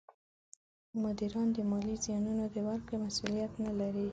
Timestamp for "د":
1.55-1.57, 2.55-2.57